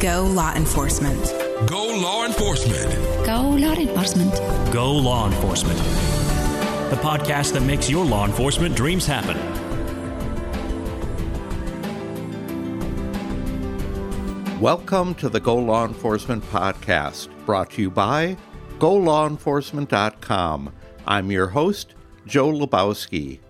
[0.00, 1.20] Go Law Enforcement.
[1.66, 3.26] Go Law Enforcement.
[3.26, 4.32] Go Law Enforcement.
[4.72, 5.76] Go Law Enforcement.
[6.90, 9.36] The podcast that makes your law enforcement dreams happen.
[14.60, 18.36] Welcome to the Go Law Enforcement Podcast, brought to you by
[18.78, 20.72] GoLawEnforcement.com.
[21.08, 23.40] I'm your host, Joe Lebowski.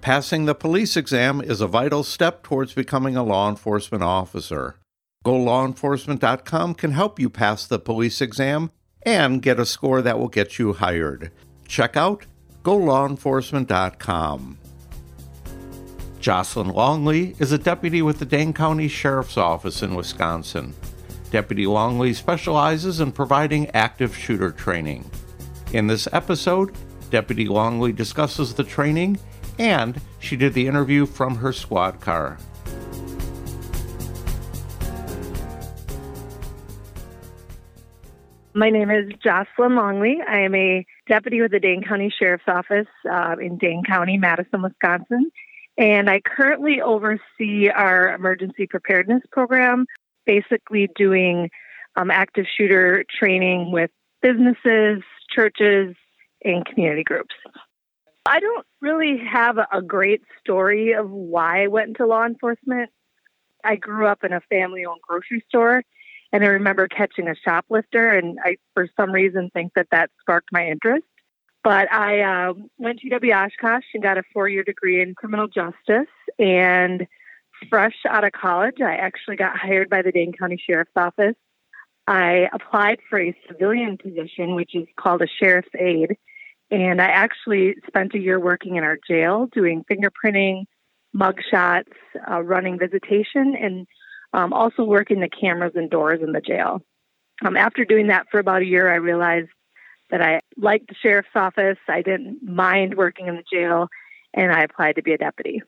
[0.00, 4.76] Passing the police exam is a vital step towards becoming a law enforcement officer.
[5.24, 8.70] GoLawEnforcement.com can help you pass the police exam
[9.02, 11.32] and get a score that will get you hired.
[11.66, 12.26] Check out
[12.62, 14.58] GoLawEnforcement.com.
[16.20, 20.74] Jocelyn Longley is a deputy with the Dane County Sheriff's Office in Wisconsin.
[21.30, 25.10] Deputy Longley specializes in providing active shooter training.
[25.72, 26.74] In this episode,
[27.10, 29.18] Deputy Longley discusses the training
[29.58, 32.38] and she did the interview from her squad car.
[38.56, 40.18] My name is Jocelyn Longley.
[40.26, 44.62] I am a deputy with the Dane County Sheriff's Office uh, in Dane County, Madison,
[44.62, 45.32] Wisconsin.
[45.76, 49.86] And I currently oversee our emergency preparedness program,
[50.24, 51.50] basically doing
[51.96, 53.90] um, active shooter training with
[54.22, 55.02] businesses,
[55.34, 55.96] churches,
[56.44, 57.34] and community groups.
[58.24, 62.90] I don't really have a great story of why I went into law enforcement.
[63.64, 65.82] I grew up in a family owned grocery store,
[66.34, 70.48] and I remember catching a shoplifter, and I, for some reason, think that that sparked
[70.50, 71.04] my interest.
[71.62, 75.46] But I uh, went to UW Oshkosh and got a four year degree in criminal
[75.46, 76.12] justice.
[76.40, 77.06] And
[77.70, 81.36] fresh out of college, I actually got hired by the Dane County Sheriff's Office.
[82.08, 86.16] I applied for a civilian position, which is called a sheriff's aide.
[86.72, 90.64] And I actually spent a year working in our jail doing fingerprinting,
[91.16, 91.92] mugshots,
[92.28, 93.86] uh, running visitation, and
[94.34, 96.82] um, also working the cameras and doors in the jail.
[97.44, 99.48] Um, after doing that for about a year, I realized
[100.10, 101.78] that I liked the sheriff's office.
[101.88, 103.88] I didn't mind working in the jail,
[104.34, 105.62] and I applied to be a deputy.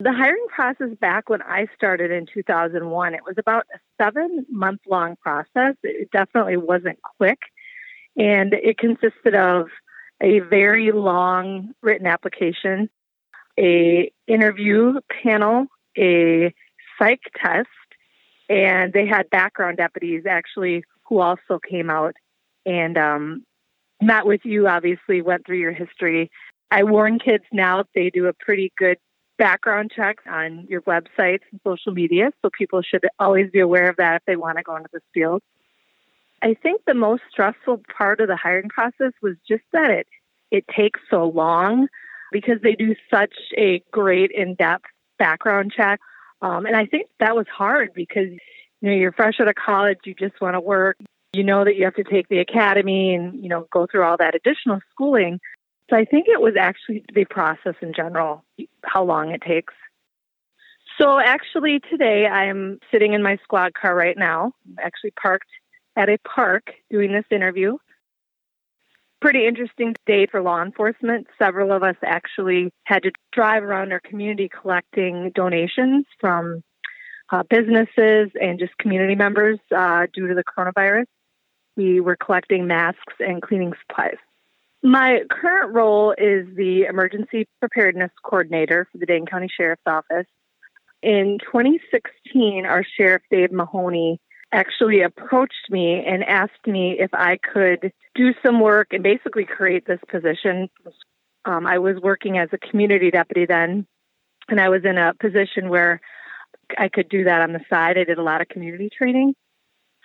[0.00, 4.80] The hiring process back when I started in 2001, it was about a seven month
[4.88, 5.76] long process.
[5.84, 7.38] It definitely wasn't quick,
[8.16, 9.68] and it consisted of
[10.20, 12.90] a very long written application,
[13.58, 15.66] a interview panel,
[15.96, 16.52] a
[16.98, 17.68] psych test,
[18.48, 22.14] and they had background deputies actually who also came out
[22.66, 23.44] and um,
[24.00, 26.30] met with you, obviously, went through your history.
[26.70, 28.98] I warn kids now they do a pretty good
[29.36, 33.96] background check on your websites and social media, so people should always be aware of
[33.96, 35.42] that if they want to go into this field.
[36.42, 40.06] I think the most stressful part of the hiring process was just that it
[40.50, 41.88] it takes so long
[42.30, 44.84] because they do such a great in-depth
[45.18, 46.00] background check.
[46.44, 50.00] Um, and I think that was hard because you know you're fresh out of college,
[50.04, 50.98] you just want to work,
[51.32, 54.18] you know that you have to take the academy and you know go through all
[54.18, 55.40] that additional schooling.
[55.88, 58.44] So I think it was actually the process in general,
[58.84, 59.72] how long it takes.
[61.00, 64.52] So actually today I'm sitting in my squad car right now.
[64.78, 65.48] Actually parked
[65.96, 67.78] at a park doing this interview.
[69.24, 71.28] Pretty interesting day for law enforcement.
[71.38, 76.62] Several of us actually had to drive around our community collecting donations from
[77.32, 81.06] uh, businesses and just community members uh, due to the coronavirus.
[81.74, 84.18] We were collecting masks and cleaning supplies.
[84.82, 90.26] My current role is the Emergency Preparedness Coordinator for the Dane County Sheriff's Office.
[91.02, 94.20] In 2016, our Sheriff Dave Mahoney
[94.54, 99.86] actually approached me and asked me if I could do some work and basically create
[99.86, 100.70] this position.
[101.44, 103.86] Um, I was working as a community deputy then,
[104.48, 106.00] and I was in a position where
[106.78, 107.98] I could do that on the side.
[107.98, 109.34] I did a lot of community training.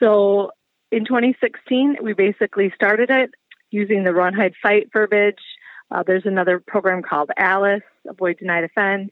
[0.00, 0.52] So
[0.92, 3.30] in 2016, we basically started it
[3.70, 5.42] using the Run, Hide, Fight verbiage.
[5.90, 9.10] Uh, there's another program called Alice, Avoid, Deny, Defend,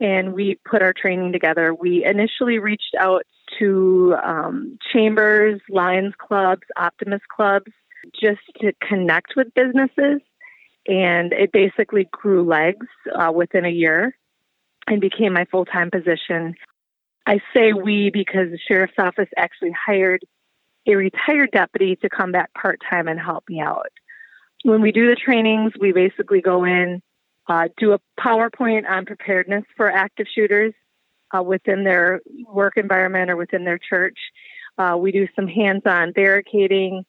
[0.00, 1.74] and we put our training together.
[1.74, 3.26] We initially reached out
[3.58, 7.72] to um, chambers, Lions clubs, Optimist clubs,
[8.20, 10.20] just to connect with businesses.
[10.86, 14.16] And it basically grew legs uh, within a year
[14.86, 16.54] and became my full time position.
[17.26, 20.22] I say we because the sheriff's office actually hired
[20.86, 23.92] a retired deputy to come back part time and help me out.
[24.64, 27.02] When we do the trainings, we basically go in,
[27.48, 30.74] uh, do a PowerPoint on preparedness for active shooters
[31.36, 34.18] uh, within their work environment or within their church.
[34.78, 37.04] Uh, we do some hands on barricading.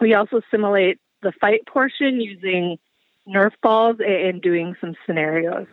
[0.00, 2.78] We also simulate the fight portion using
[3.28, 5.66] Nerf balls and doing some scenarios.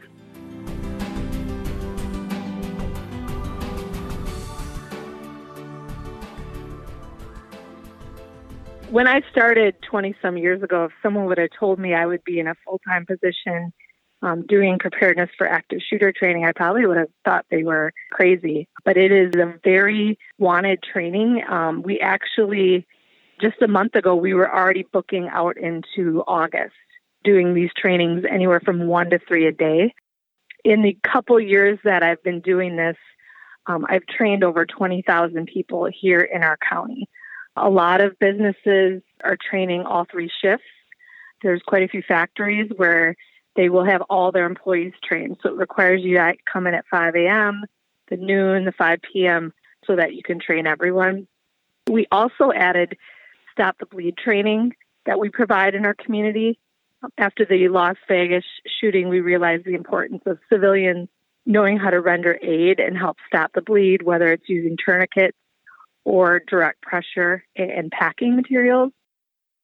[8.89, 12.23] When I started 20 some years ago, if someone would have told me I would
[12.23, 13.73] be in a full time position
[14.21, 18.67] um, doing preparedness for active shooter training, I probably would have thought they were crazy.
[18.83, 21.43] But it is a very wanted training.
[21.47, 22.87] Um, we actually,
[23.39, 26.75] just a month ago, we were already booking out into August,
[27.23, 29.93] doing these trainings anywhere from one to three a day.
[30.63, 32.97] In the couple years that I've been doing this,
[33.67, 37.07] um, I've trained over 20,000 people here in our county.
[37.55, 40.65] A lot of businesses are training all three shifts.
[41.43, 43.15] There's quite a few factories where
[43.57, 45.37] they will have all their employees trained.
[45.43, 47.65] So it requires you to come in at 5 a.m.,
[48.09, 49.51] the noon, the 5 p.m.,
[49.85, 51.27] so that you can train everyone.
[51.89, 52.97] We also added
[53.51, 54.73] Stop the Bleed training
[55.05, 56.59] that we provide in our community.
[57.17, 58.45] After the Las Vegas
[58.79, 61.09] shooting, we realized the importance of civilians
[61.45, 65.37] knowing how to render aid and help stop the bleed, whether it's using tourniquets
[66.03, 68.91] or direct pressure and packing materials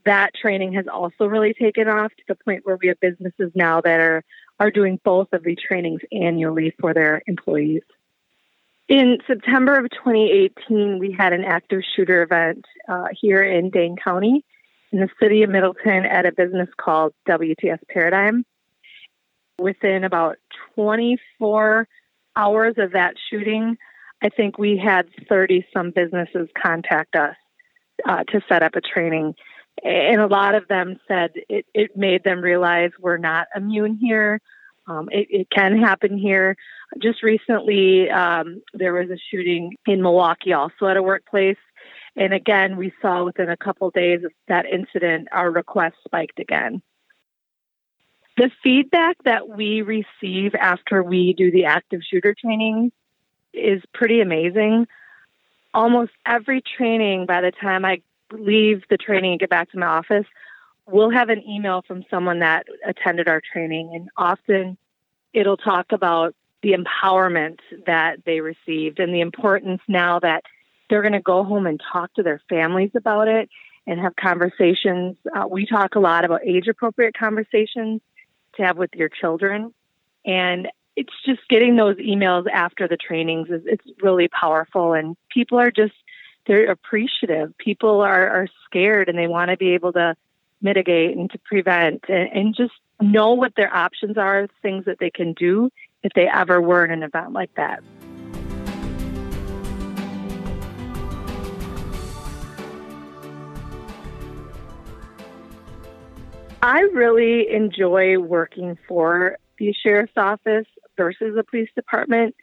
[0.06, 3.82] that training has also really taken off to the point where we have businesses now
[3.82, 4.24] that are
[4.60, 7.82] are doing both of the trainings annually for their employees.
[8.88, 14.44] In September of 2018, we had an active shooter event uh, here in Dane County
[14.92, 18.46] in the city of Middleton at a business called WTS Paradigm.
[19.60, 20.38] Within about
[20.76, 21.88] 24
[22.36, 23.78] hours of that shooting,
[24.22, 27.36] I think we had 30 some businesses contact us
[28.08, 29.36] uh, to set up a training
[29.82, 34.40] and a lot of them said it, it made them realize we're not immune here.
[34.86, 36.58] Um, it, it, can happen here.
[37.02, 41.58] Just recently, um, there was a shooting in Milwaukee, also at a workplace.
[42.16, 46.82] And again, we saw within a couple days of that incident, our request spiked again.
[48.36, 52.92] The feedback that we receive after we do the active shooter training
[53.54, 54.88] is pretty amazing.
[55.74, 58.02] Almost every training, by the time I
[58.40, 60.26] leave the training and get back to my office,
[60.88, 63.92] we'll have an email from someone that attended our training.
[63.94, 64.78] And often
[65.34, 70.44] it'll talk about the empowerment that they received and the importance now that
[70.90, 73.50] they're going to go home and talk to their families about it
[73.86, 75.18] and have conversations.
[75.36, 78.02] Uh, we talk a lot about age appropriate conversations
[78.56, 79.74] to have with your children.
[80.26, 85.60] And it's just getting those emails after the trainings is it's really powerful and people
[85.60, 85.94] are just
[86.46, 87.58] they're appreciative.
[87.58, 90.16] People are, are scared and they want to be able to
[90.62, 95.10] mitigate and to prevent and, and just know what their options are, things that they
[95.10, 95.70] can do
[96.04, 97.84] if they ever were in an event like that.
[106.62, 110.66] I really enjoy working for the sheriff's office
[110.96, 112.36] versus the police department.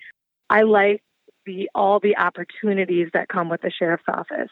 [0.50, 1.02] I like
[1.46, 4.50] the all the opportunities that come with the sheriff's office.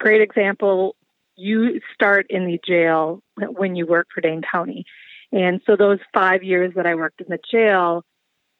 [0.00, 0.96] Great example,
[1.36, 4.84] you start in the jail when you work for Dane County.
[5.32, 8.04] And so those 5 years that I worked in the jail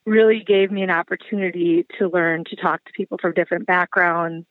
[0.05, 4.45] really gave me an opportunity to learn to talk to people from different backgrounds,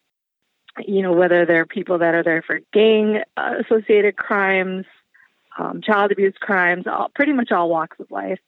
[0.87, 4.87] you know, whether they're people that are there for gang uh, associated crimes,
[5.59, 8.39] um, child abuse crimes, all, pretty much all walks of life.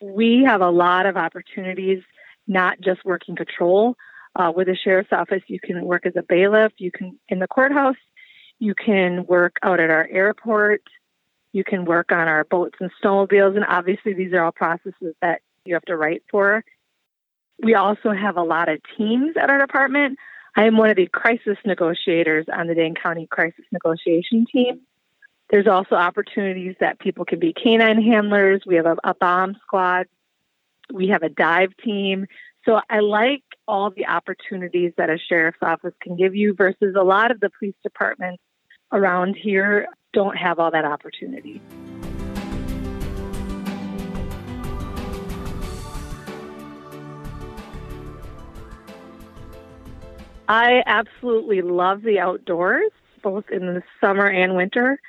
[0.00, 2.02] We have a lot of opportunities
[2.46, 3.96] not just working patrol.
[4.34, 6.72] Uh, with the sheriff's office, you can work as a bailiff.
[6.78, 7.96] You can in the courthouse.
[8.58, 10.82] You can work out at our airport.
[11.52, 15.42] You can work on our boats and snowmobiles, and obviously these are all processes that
[15.64, 16.64] you have to write for.
[17.62, 20.18] We also have a lot of teams at our department.
[20.56, 24.80] I am one of the crisis negotiators on the Dane County Crisis Negotiation Team.
[25.50, 28.62] There's also opportunities that people can be canine handlers.
[28.66, 30.06] We have a, a bomb squad
[30.92, 32.26] we have a dive team.
[32.64, 37.02] So I like all the opportunities that a sheriff's office can give you versus a
[37.02, 38.42] lot of the police departments
[38.92, 41.60] around here don't have all that opportunity.
[50.48, 52.90] I absolutely love the outdoors,
[53.22, 55.00] both in the summer and winter.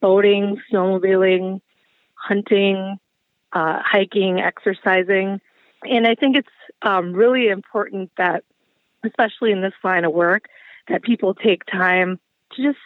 [0.00, 1.60] Boating, snowmobiling,
[2.14, 2.98] hunting,
[3.54, 5.40] uh, hiking, exercising.
[5.84, 6.48] And I think it's
[6.82, 8.44] um, really important that,
[9.04, 10.48] especially in this line of work,
[10.88, 12.18] that people take time
[12.52, 12.78] to just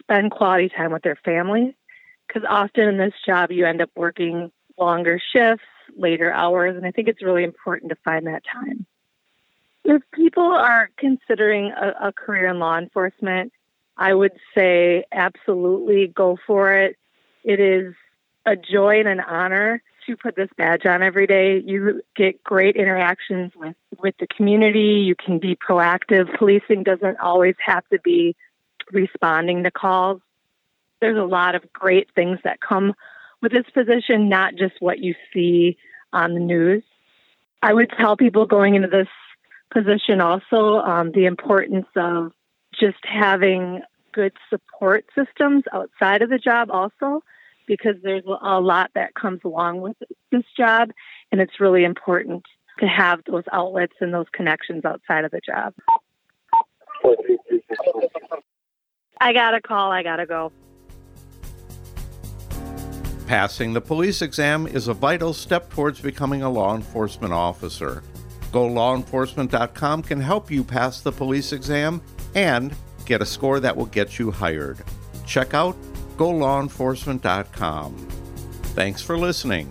[0.00, 1.74] spend quality time with their families.
[2.26, 5.64] Because often in this job, you end up working longer shifts,
[5.96, 8.86] later hours, and I think it's really important to find that time.
[9.84, 13.52] If people are considering a, a career in law enforcement,
[13.96, 16.96] I would say absolutely go for it.
[17.44, 17.94] It is
[18.46, 21.62] a joy and an honor to put this badge on every day.
[21.64, 25.04] You get great interactions with, with the community.
[25.06, 26.36] You can be proactive.
[26.38, 28.36] Policing doesn't always have to be
[28.92, 30.20] responding to calls.
[31.00, 32.94] There's a lot of great things that come
[33.42, 35.76] with this position, not just what you see
[36.12, 36.82] on the news.
[37.62, 39.08] I would tell people going into this
[39.72, 42.32] position also um, the importance of
[42.78, 43.82] just having
[44.12, 47.22] good support systems outside of the job also
[47.66, 49.96] because there's a lot that comes along with
[50.30, 50.90] this job
[51.32, 52.44] and it's really important
[52.78, 55.74] to have those outlets and those connections outside of the job.
[59.20, 60.52] I got a call, I got to go.
[63.26, 68.02] Passing the police exam is a vital step towards becoming a law enforcement officer.
[68.52, 72.02] GoLawEnforcement.com can help you pass the police exam
[72.34, 72.74] and
[73.06, 74.78] get a score that will get you hired.
[75.26, 75.76] Check out
[76.16, 77.94] GoLawEnforcement.com.
[78.74, 79.68] Thanks for listening.